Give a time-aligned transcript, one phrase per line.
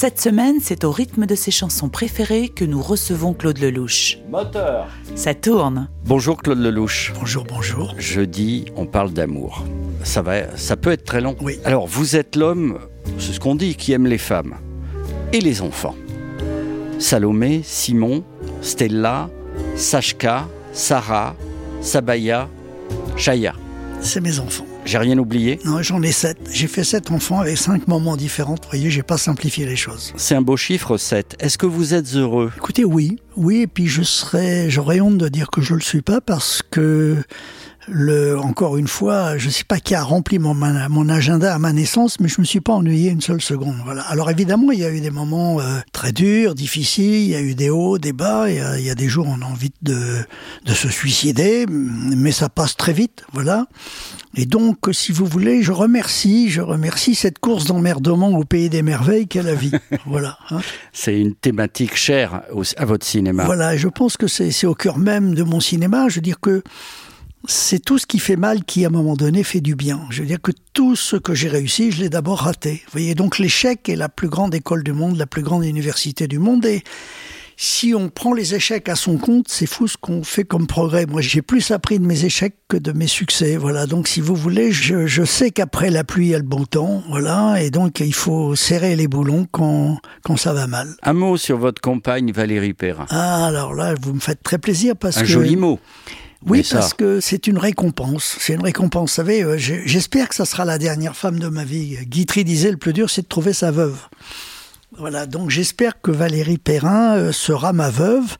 [0.00, 4.18] Cette semaine, c'est au rythme de ses chansons préférées que nous recevons Claude Lelouch.
[4.30, 4.86] Moteur.
[5.16, 5.88] Ça tourne.
[6.04, 7.12] Bonjour Claude Lelouch.
[7.18, 7.96] Bonjour, bonjour.
[7.98, 9.64] Jeudi, on parle d'amour.
[10.04, 11.34] Ça va, ça peut être très long.
[11.40, 11.58] Oui.
[11.64, 12.78] Alors, vous êtes l'homme,
[13.18, 14.54] c'est ce qu'on dit, qui aime les femmes
[15.32, 15.96] et les enfants.
[17.00, 18.22] Salomé, Simon,
[18.62, 19.28] Stella,
[19.74, 21.34] Sashka, Sarah,
[21.80, 22.48] Sabaya,
[23.16, 23.52] Chaya.
[24.00, 24.67] C'est mes enfants.
[24.88, 25.58] J'ai rien oublié.
[25.66, 26.38] Non, j'en ai sept.
[26.50, 28.54] J'ai fait sept enfants avec cinq moments différents.
[28.54, 30.14] Vous voyez, j'ai pas simplifié les choses.
[30.16, 31.36] C'est un beau chiffre 7.
[31.40, 32.50] Est-ce que vous êtes heureux?
[32.56, 36.00] Écoutez, oui, oui, et puis je serais, j'aurais honte de dire que je le suis
[36.00, 37.18] pas parce que
[37.90, 42.20] le, encore une fois, je sais pas qui a rempli mon, agenda à ma naissance,
[42.20, 43.76] mais je me suis pas ennuyé une seule seconde.
[43.84, 44.02] Voilà.
[44.02, 47.22] Alors évidemment, il y a eu des moments euh, très durs, difficiles.
[47.22, 48.50] Il y a eu des hauts, des bas.
[48.50, 50.18] Il y a, il y a des jours où on a envie de,
[50.64, 53.24] de se suicider, mais ça passe très vite.
[53.32, 53.66] Voilà.
[54.34, 58.82] Et donc, si vous voulez, je remercie, je remercie cette course d'emmerdement au pays des
[58.82, 59.72] merveilles qu'est la vie.
[60.06, 60.38] voilà.
[60.50, 60.60] hein.
[60.92, 62.42] C'est une thématique chère
[62.76, 63.44] à votre cinéma.
[63.44, 66.08] Voilà, je pense que c'est c'est au cœur même de mon cinéma.
[66.08, 66.62] Je veux dire que
[67.46, 70.00] c'est tout ce qui fait mal qui, à un moment donné, fait du bien.
[70.10, 72.82] Je veux dire que tout ce que j'ai réussi, je l'ai d'abord raté.
[72.86, 76.26] Vous voyez, donc l'échec est la plus grande école du monde, la plus grande université
[76.26, 76.66] du monde.
[76.66, 76.82] Et
[77.56, 81.06] si on prend les échecs à son compte, c'est fou ce qu'on fait comme progrès.
[81.06, 83.56] Moi, j'ai plus appris de mes échecs que de mes succès.
[83.56, 83.86] Voilà.
[83.86, 86.64] Donc, si vous voulez, je, je sais qu'après la pluie, il y a le bon
[86.66, 87.02] temps.
[87.08, 87.62] Voilà.
[87.62, 90.94] Et donc, il faut serrer les boulons quand, quand ça va mal.
[91.02, 93.06] Un mot sur votre compagne Valérie Perrin.
[93.10, 95.26] Ah, alors là, vous me faites très plaisir parce Un que.
[95.26, 95.80] joli mot.
[96.46, 98.36] Oui, ça- parce que c'est une récompense.
[98.40, 99.10] C'est une récompense.
[99.10, 101.96] Vous savez, euh, j'espère que ça sera la dernière femme de ma vie.
[102.06, 103.96] Guitry disait le plus dur, c'est de trouver sa veuve.
[104.96, 108.36] Voilà, donc j'espère que Valérie Perrin euh, sera ma veuve.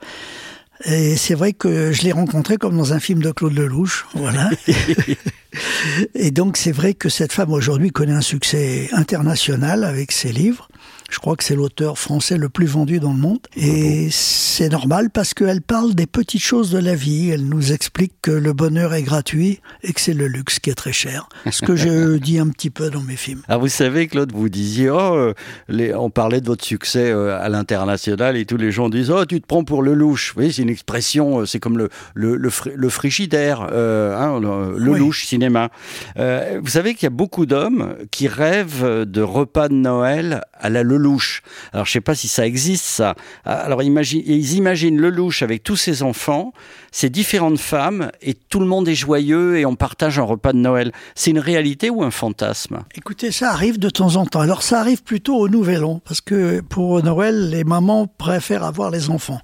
[0.84, 4.06] Et c'est vrai que je l'ai rencontrée comme dans un film de Claude Lelouch.
[4.14, 4.48] Voilà.
[6.14, 10.68] Et donc c'est vrai que cette femme aujourd'hui connaît un succès international avec ses livres.
[11.08, 13.38] Je crois que c'est l'auteur français le plus vendu dans le monde.
[13.56, 17.30] Et c'est normal parce qu'elle parle des petites choses de la vie.
[17.30, 20.74] Elle nous explique que le bonheur est gratuit et que c'est le luxe qui est
[20.74, 21.28] très cher.
[21.50, 23.40] Ce que je dis un petit peu dans mes films.
[23.48, 25.34] Alors vous savez, Claude, vous disiez, oh, euh,
[25.68, 29.24] les- on parlait de votre succès euh, à l'international et tous les gens disent, oh,
[29.24, 30.28] tu te prends pour le louche.
[30.30, 34.14] Vous voyez, c'est une expression, euh, c'est comme le, le, le, fri- le frigidaire, euh,
[34.14, 34.98] hein, le, Oui.
[34.98, 35.70] louche cinéma.
[36.18, 40.68] Euh, vous savez qu'il y a beaucoup d'hommes qui rêvent de repas de Noël à
[40.68, 41.42] la Lelouch.
[41.72, 43.14] Alors je sais pas si ça existe ça.
[43.44, 46.52] Alors imagine, ils imaginent Lelouch avec tous ses enfants,
[46.92, 50.58] ses différentes femmes et tout le monde est joyeux et on partage un repas de
[50.58, 50.92] Noël.
[51.14, 52.80] C'est une réalité ou un fantasme?
[52.94, 54.40] Écoutez, ça arrive de temps en temps.
[54.40, 58.90] Alors ça arrive plutôt au Nouvel An, parce que pour Noël, les mamans préfèrent avoir
[58.90, 59.40] les enfants.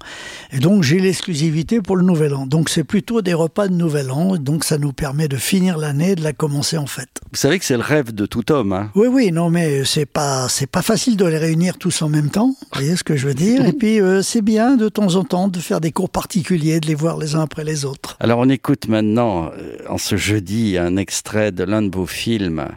[0.51, 2.45] Et donc j'ai l'exclusivité pour le Nouvel An.
[2.45, 6.15] Donc c'est plutôt des repas de Nouvel An, donc ça nous permet de finir l'année,
[6.15, 7.21] de la commencer en fête.
[7.31, 8.73] Vous savez que c'est le rêve de tout homme.
[8.73, 8.91] Hein?
[8.95, 12.29] Oui, oui, non, mais c'est pas, c'est pas facile de les réunir tous en même
[12.29, 12.55] temps.
[12.59, 13.65] Vous voyez ce que je veux dire?
[13.65, 16.87] Et puis euh, c'est bien de temps en temps de faire des cours particuliers, de
[16.87, 18.17] les voir les uns après les autres.
[18.19, 22.67] Alors on écoute maintenant, euh, en ce jeudi, un extrait de l'un de vos films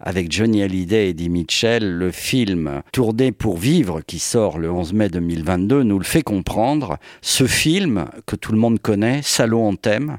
[0.00, 1.84] avec Johnny Hallyday et Eddie Mitchell.
[1.84, 6.98] Le film Tourné pour vivre, qui sort le 11 mai 2022, nous le fait comprendre.
[7.20, 10.18] Ce film, que tout le monde connaît, Salaud en thème,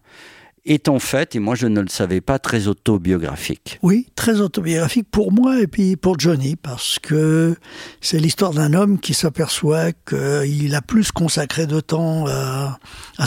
[0.65, 3.79] est en fait, et moi je ne le savais pas, très autobiographique.
[3.83, 7.55] Oui, très autobiographique pour moi et puis pour Johnny, parce que
[8.01, 12.77] c'est l'histoire d'un homme qui s'aperçoit qu'il a plus consacré de temps à,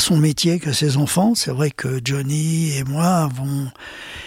[0.00, 1.34] son métier qu'à ses enfants.
[1.34, 3.68] C'est vrai que Johnny et moi avons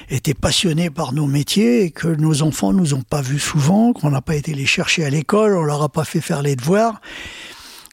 [0.10, 4.12] été passionnés par nos métiers et que nos enfants nous ont pas vus souvent, qu'on
[4.12, 7.02] n'a pas été les chercher à l'école, on leur a pas fait faire les devoirs.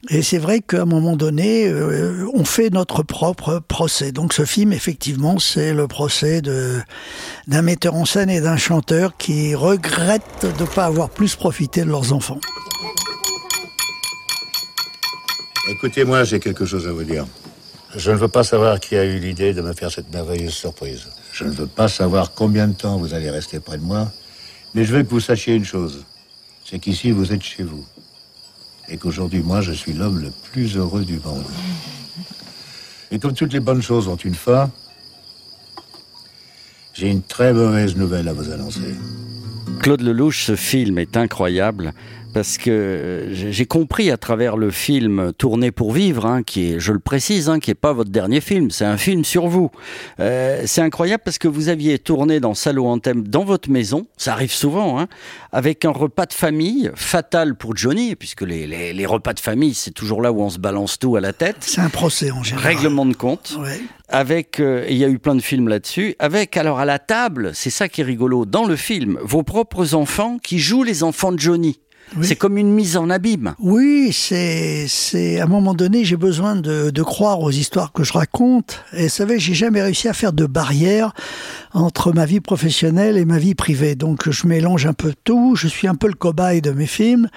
[0.07, 4.13] Et c'est vrai qu'à un moment donné, euh, on fait notre propre procès.
[4.13, 6.79] Donc ce film, effectivement, c'est le procès de
[7.47, 11.81] d'un metteur en scène et d'un chanteur qui regrettent de ne pas avoir plus profité
[11.81, 12.39] de leurs enfants.
[15.69, 17.27] Écoutez-moi, j'ai quelque chose à vous dire.
[17.95, 21.07] Je ne veux pas savoir qui a eu l'idée de me faire cette merveilleuse surprise.
[21.33, 24.11] Je ne veux pas savoir combien de temps vous allez rester près de moi,
[24.73, 26.05] mais je veux que vous sachiez une chose.
[26.65, 27.85] C'est qu'ici, vous êtes chez vous.
[28.91, 31.43] Et qu'aujourd'hui, moi, je suis l'homme le plus heureux du monde.
[33.11, 34.69] Et comme toutes les bonnes choses ont une fin,
[36.93, 38.95] j'ai une très mauvaise nouvelle à vous annoncer.
[39.79, 41.93] Claude Lelouch, ce film est incroyable
[42.33, 46.79] parce que euh, j'ai compris à travers le film Tourné pour vivre, hein, qui est,
[46.79, 49.71] je le précise, hein, qui est pas votre dernier film, c'est un film sur vous.
[50.19, 54.33] Euh, c'est incroyable parce que vous aviez tourné dans Salo Anthem dans votre maison, ça
[54.33, 55.07] arrive souvent, hein,
[55.51, 59.73] avec un repas de famille fatal pour Johnny, puisque les, les, les repas de famille,
[59.73, 61.57] c'est toujours là où on se balance tout à la tête.
[61.61, 62.67] C'est un procès en général.
[62.75, 63.57] Règlement de compte.
[63.59, 63.81] Ouais.
[64.07, 66.15] Avec, euh, il y a eu plein de films là-dessus.
[66.17, 69.93] Avec alors à la table, c'est ça qui est rigolo dans le film, vos propres
[69.93, 71.79] enfants qui jouent les enfants de Johnny.
[72.17, 72.25] Oui.
[72.25, 73.53] C'est comme une mise en abîme.
[73.59, 78.03] Oui, c'est, c'est, à un moment donné, j'ai besoin de, de croire aux histoires que
[78.03, 78.83] je raconte.
[78.93, 81.13] Et vous savez, j'ai jamais réussi à faire de barrière
[81.73, 83.95] entre ma vie professionnelle et ma vie privée.
[83.95, 85.55] Donc, je mélange un peu tout.
[85.55, 87.29] Je suis un peu le cobaye de mes films.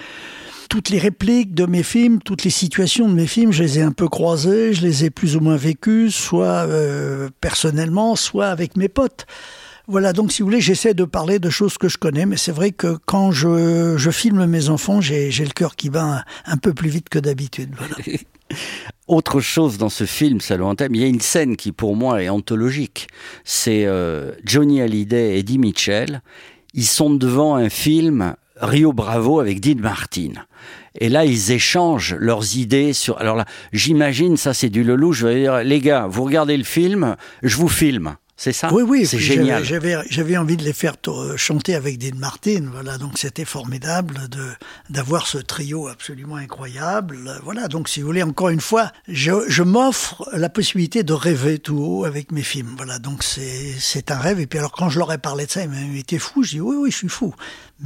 [0.69, 3.81] Toutes les répliques de mes films, toutes les situations de mes films, je les ai
[3.83, 8.75] un peu croisées, je les ai plus ou moins vécues, soit euh, personnellement, soit avec
[8.75, 9.27] mes potes.
[9.87, 12.53] Voilà, donc si vous voulez, j'essaie de parler de choses que je connais, mais c'est
[12.53, 16.73] vrai que quand je, je filme mes enfants, j'ai le cœur qui bat un, peu
[16.73, 17.75] plus vite que d'habitude.
[17.77, 17.95] Voilà.
[19.07, 22.23] Autre chose dans ce film, Salon Anthem, il y a une scène qui pour moi
[22.23, 23.07] est anthologique.
[23.43, 26.21] C'est euh, Johnny Hallyday et Eddie Mitchell.
[26.73, 30.33] Ils sont devant un film Rio Bravo avec Dean Martin.
[30.97, 33.17] Et là, ils échangent leurs idées sur.
[33.19, 35.17] Alors là, j'imagine, ça c'est du Lelouch.
[35.17, 38.15] Je vais dire, les gars, vous regardez le film, je vous filme.
[38.35, 38.73] C'est ça?
[38.73, 39.63] Oui, oui, c'est génial.
[39.63, 40.95] J'avais, envie de les faire
[41.37, 44.19] chanter avec Dean Martin, voilà, donc c'était formidable
[44.89, 47.67] d'avoir ce trio absolument incroyable, voilà.
[47.67, 51.77] Donc, si vous voulez, encore une fois, je, je m'offre la possibilité de rêver tout
[51.77, 52.97] haut avec mes films, voilà.
[52.99, 54.39] Donc c'est c'est un rêve.
[54.39, 56.43] Et puis alors, quand je leur ai parlé de ça, ils m'ont été fou?
[56.43, 57.35] Je dis oui, oui, je suis fou.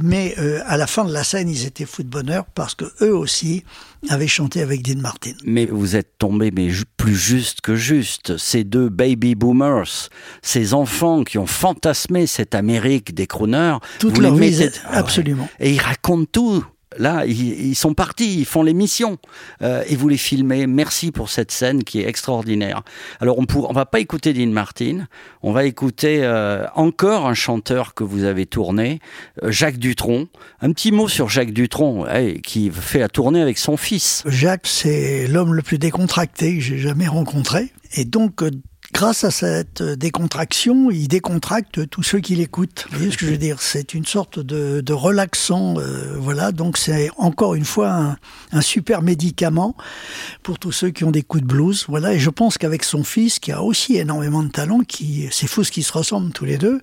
[0.00, 2.84] Mais euh, à la fin de la scène, ils étaient fous de bonheur parce que
[3.02, 3.64] eux aussi
[4.08, 5.32] avaient chanté avec Dean Martin.
[5.44, 8.36] Mais vous êtes tombé mais plus juste que juste.
[8.36, 10.08] Ces deux baby boomers,
[10.42, 14.78] ces enfants qui ont fantasmé cette Amérique des crooners, toute leur vie, mettez...
[14.90, 15.48] absolument.
[15.58, 16.64] Et ils racontent tout.
[16.96, 19.18] Là, ils, sont partis, ils font l'émission
[19.62, 20.66] euh, et vous les filmez.
[20.66, 22.82] Merci pour cette scène qui est extraordinaire.
[23.20, 25.06] Alors, on ne va pas écouter Dean Martin,
[25.42, 29.00] on va écouter euh, encore un chanteur que vous avez tourné,
[29.42, 30.28] euh, Jacques Dutronc.
[30.62, 32.06] Un petit mot sur Jacques Dutronc,
[32.42, 34.22] qui fait la tournée avec son fils.
[34.26, 37.70] Jacques, c'est l'homme le plus décontracté que j'ai jamais rencontré.
[37.94, 38.42] Et donc,
[38.92, 42.86] grâce à cette décontraction, il décontracte tous ceux qui l'écoutent.
[42.90, 43.60] Vous voyez ce que je veux dire?
[43.60, 46.52] C'est une sorte de, relaxant, euh, voilà.
[46.52, 48.16] Donc c'est encore une fois un,
[48.52, 49.76] un, super médicament
[50.42, 52.14] pour tous ceux qui ont des coups de blues, voilà.
[52.14, 55.64] Et je pense qu'avec son fils, qui a aussi énormément de talent, qui c'est fou
[55.64, 56.80] ce qu'ils se ressemblent tous les deux.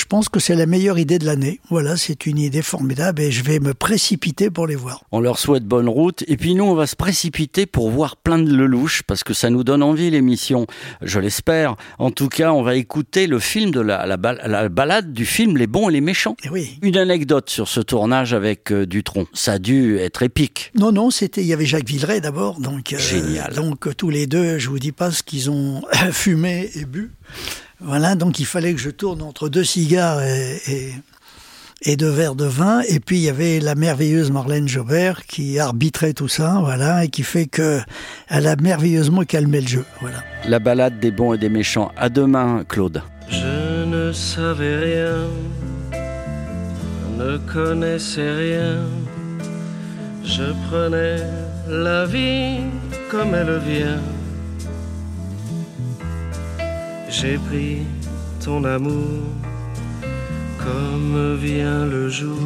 [0.00, 1.60] Je pense que c'est la meilleure idée de l'année.
[1.68, 5.04] Voilà, c'est une idée formidable et je vais me précipiter pour les voir.
[5.12, 8.38] On leur souhaite bonne route et puis nous on va se précipiter pour voir plein
[8.38, 10.66] de lelouch parce que ça nous donne envie l'émission,
[11.02, 11.76] je l'espère.
[11.98, 15.58] En tout cas, on va écouter le film de la, la, la, balade du film
[15.58, 16.34] Les bons et les méchants.
[16.44, 16.78] Et oui.
[16.80, 19.26] Une anecdote sur ce tournage avec euh, Dutronc.
[19.34, 20.72] Ça a dû être épique.
[20.78, 23.52] Non, non, c'était il y avait Jacques Villeray d'abord, donc euh, génial.
[23.52, 27.10] Donc tous les deux, je vous dis pas ce qu'ils ont fumé et bu.
[27.82, 30.92] Voilà, donc il fallait que je tourne entre deux cigares et, et,
[31.82, 32.82] et, deux verres de vin.
[32.88, 37.08] Et puis il y avait la merveilleuse Marlène Jobert qui arbitrait tout ça, voilà, et
[37.08, 37.80] qui fait que
[38.28, 39.84] elle a merveilleusement calmé le jeu.
[40.00, 40.18] Voilà.
[40.46, 41.90] La balade des bons et des méchants.
[41.96, 43.02] À demain, Claude.
[43.28, 45.28] Je ne savais rien,
[47.16, 48.76] ne connaissais rien.
[50.24, 51.16] Je prenais
[51.68, 52.60] la vie
[53.10, 54.00] comme elle vient.
[57.10, 57.78] J'ai pris
[58.42, 59.24] ton amour
[60.58, 62.38] comme vient le jour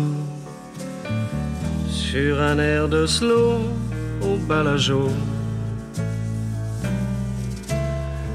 [1.86, 3.60] sur un air de slow
[4.22, 5.10] au balajo.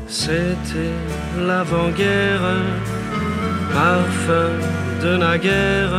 [0.07, 0.93] C'était
[1.39, 2.47] l'avant-guerre,
[3.73, 4.51] parfum
[5.01, 5.95] de naguère,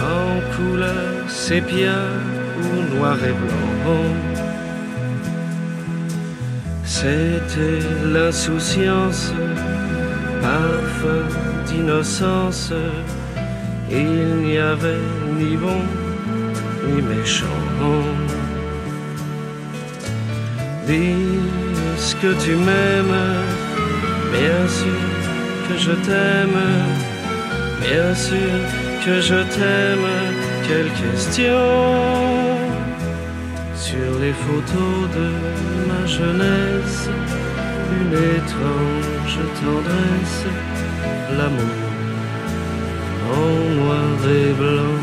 [0.00, 1.98] en couleur sépia
[2.58, 4.33] ou noir et blanc.
[6.84, 9.32] C'était l'insouciance,
[10.42, 11.24] parfum
[11.66, 12.72] d'innocence.
[13.90, 15.04] Il n'y avait
[15.38, 15.80] ni bon
[16.86, 17.46] ni méchant.
[20.86, 21.40] Dis
[21.96, 23.22] ce que tu m'aimes,
[24.32, 25.02] bien sûr
[25.66, 26.60] que je t'aime,
[27.80, 28.54] bien sûr
[29.04, 30.08] que je t'aime.
[30.66, 32.63] Quelle question
[33.90, 35.28] sur les photos de
[35.88, 37.02] ma jeunesse,
[38.00, 40.44] une étrange tendresse,
[41.36, 41.80] l'amour
[43.40, 45.00] en noir et blanc.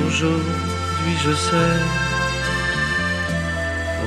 [0.00, 1.78] Aujourd'hui je sais,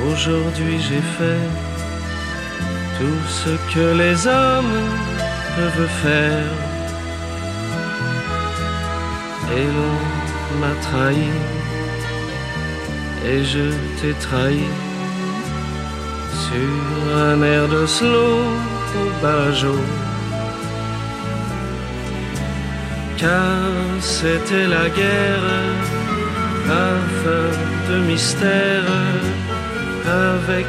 [0.09, 1.45] aujourd'hui j'ai fait
[2.97, 4.77] tout ce que les hommes
[5.57, 6.63] peuvent faire
[10.59, 11.29] m'a trahi
[13.25, 13.65] et je
[13.97, 14.65] t'ai trahi
[16.45, 18.39] sur un air de slow
[18.99, 19.75] au Balajo.
[23.17, 23.61] Car
[23.99, 25.47] c'était la guerre,
[26.85, 27.45] un feu
[27.89, 28.89] de mystère,
[30.05, 30.67] avec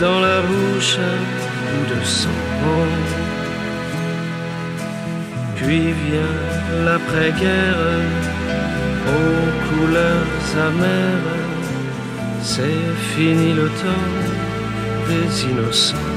[0.00, 1.20] dans la bouche un
[1.66, 2.42] bout de sang.
[5.56, 6.38] Puis vient
[6.86, 7.82] l'après-guerre,
[9.18, 11.38] aux couleurs amères,
[12.42, 14.10] c'est fini le temps
[15.08, 16.08] des innocents.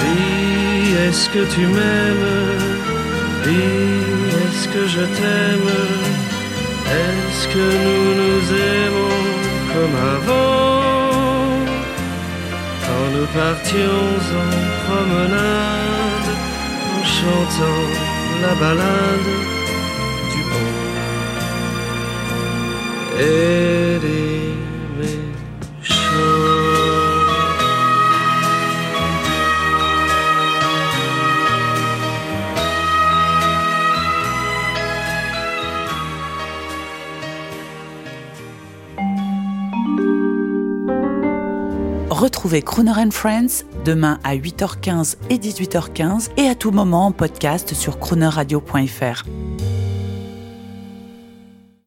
[0.00, 2.30] Dis, est-ce que tu m'aimes?
[3.44, 3.98] Dis,
[4.44, 5.70] est-ce que je t'aime?
[7.04, 8.42] Est-ce que nous nous
[8.76, 9.24] aimons
[9.72, 10.88] comme avant?
[12.84, 14.04] Quand nous partions
[14.42, 14.52] en
[14.84, 16.30] promenade
[16.94, 17.84] en chantant
[18.42, 19.57] la balade
[42.10, 47.74] Retrouvez Crooner and Friends demain à 8h15 et 18h15 et à tout moment en podcast
[47.74, 49.24] sur croonerradio.fr.